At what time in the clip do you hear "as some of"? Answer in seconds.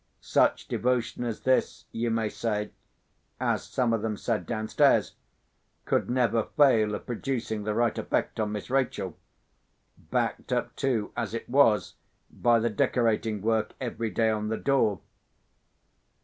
3.39-4.01